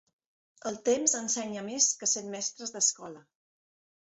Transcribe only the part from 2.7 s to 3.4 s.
d'escola.